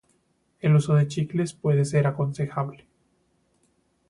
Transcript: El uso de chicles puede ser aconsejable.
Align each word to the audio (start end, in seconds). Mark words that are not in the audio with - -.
El 0.61 0.73
uso 0.75 0.95
de 0.95 1.07
chicles 1.07 1.53
puede 1.53 1.85
ser 1.85 2.07
aconsejable. 2.07 2.87